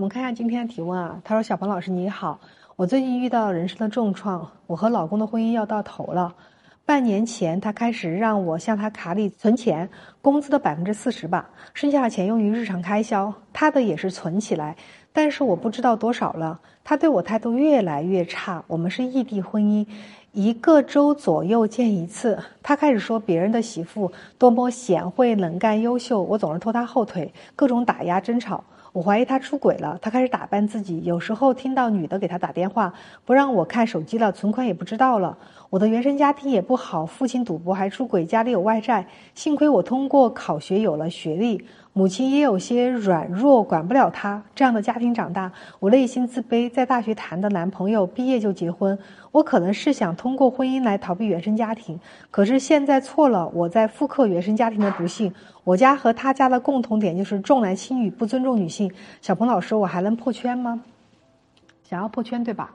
[0.00, 2.40] 我们看一下今天的提问啊，他说：“小鹏老师你好，
[2.74, 6.34] 我最近遇到人生的重创，我和老公的婚姻要到头了。
[6.86, 9.90] 半年前他开始让我向他卡里存钱，
[10.22, 14.74] 工资的百分之四十吧，剩下的钱用于日常开销，他的也是存起来，
[15.12, 16.60] 但是我不知道多少了。
[16.82, 19.86] 他对我态度越来越差，我们是异地婚姻，
[20.32, 22.38] 一个周左右见一次。
[22.62, 32.92] 他开始说别人的媳妇多么贤惠、能干、优秀，我总是拖他后腿，各种打压、争吵。”我怀疑他出轨了，他开始打扮自己，有时候听到女的给他打电话，
[33.24, 35.38] 不让我看手机了，存款也不知道了。
[35.68, 39.06] 我的原生家庭也不好，父亲赌博还出轨，家里有外债。
[39.32, 44.42] 幸亏我通过考学有了学历，母亲也有些软弱，管不了他。
[44.54, 46.70] 这样的家庭长大，我内心自卑。
[46.70, 48.96] 在大学谈的男朋友，毕业就结婚。
[49.32, 51.98] 我可能是想通过婚姻来逃避原生家庭，
[52.30, 55.34] 可是现在错了，我在复刻原生家庭的不幸。
[55.64, 58.92] 我家和他家的共同点就是重男轻女，不尊重女性。
[59.20, 60.80] 小鹏老师，我还能破圈吗？
[61.82, 62.72] 想要破圈对吧？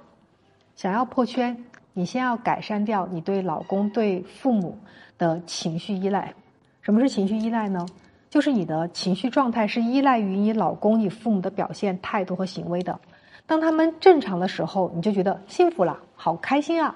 [0.76, 1.56] 想要破圈。
[1.98, 4.78] 你先要改善掉你对老公、对父母
[5.18, 6.34] 的情绪依赖。
[6.82, 7.86] 什么是情绪依赖呢？
[8.36, 13.00] 就是你的情绪状态是依赖于你老公、你父母的表现、态度和行为的。
[13.48, 16.96] 当他们正常的时候，你就觉得幸福了，好开心啊；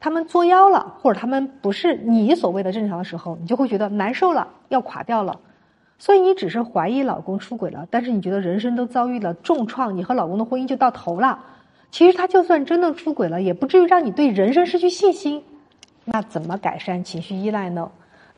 [0.00, 5.38] 他们作妖了，或者他们不是你所谓的正常的时候，你就会觉得难受了，要垮掉了。
[6.00, 11.44] 所以你只是怀疑老公出轨了，但是你觉得人生都遭遇了重创，你和老公的婚姻就到头了。
[11.92, 15.44] 其实他就算真的出轨了，也不至于让你对人生失去信心。
[16.04, 17.88] 那怎么改善情绪依赖呢？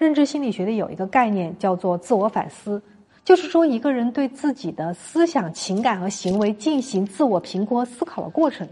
[0.04, 2.82] 认知心理学里有一个概念叫做自我反思，
[3.24, 8.68] 就是说一个人对自己的思想、情感和行为进行自我评估和思考的过程。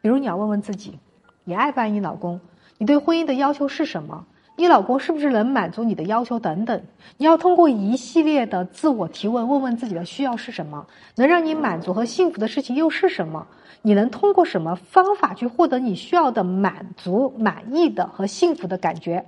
[0.00, 0.98] 比如你要问问自己：
[1.44, 2.40] 你爱不爱你老公？
[2.78, 4.24] 你对婚姻的要求是什么？
[4.56, 6.38] 你老公是不是能满足你的要求？
[6.38, 6.82] 等等，
[7.18, 13.46] 你要通过一系列的自我提问，问问自己的需要是什么，能让你满足和幸福的事情又是什么？
[13.82, 19.26] 你能通过什么方法去获得你需要的满足、满意的和幸福的感觉？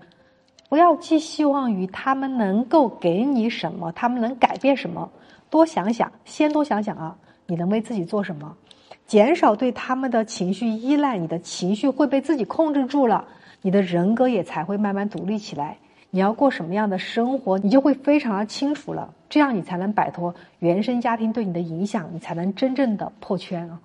[0.73, 5.11] 不要寄希望于他们能够给你什么，他们能改变什么。
[5.51, 7.15] 多想想，先多想想啊，
[7.47, 8.57] 你能为自己做什么？
[9.07, 13.27] 减少对他们的情绪依赖，你的情绪会被自己控制住了。
[13.61, 15.77] 你的人格也才会慢慢独立起来。
[16.09, 19.13] 你要过什么样的生活，你就会非常的清楚了。
[19.29, 23.79] 这样你才能摆脱原生家庭对你的影响，你才能真正的破圈啊。